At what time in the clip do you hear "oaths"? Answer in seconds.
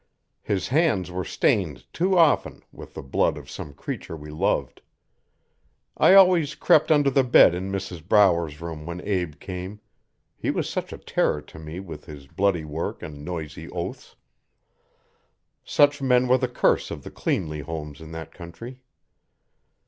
13.69-14.15